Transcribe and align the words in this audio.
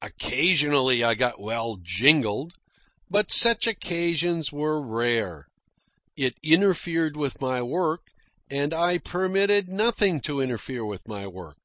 Occasionally 0.00 1.04
I 1.04 1.14
got 1.14 1.38
well 1.38 1.76
jingled, 1.76 2.54
but 3.10 3.30
such 3.30 3.66
occasions 3.66 4.50
were 4.50 4.80
rare. 4.80 5.44
It 6.16 6.38
interfered 6.42 7.18
with 7.18 7.38
my 7.42 7.60
work, 7.60 8.00
and 8.50 8.72
I 8.72 8.96
permitted 8.96 9.68
nothing 9.68 10.22
to 10.22 10.40
interfere 10.40 10.86
with 10.86 11.06
my 11.06 11.26
work. 11.26 11.58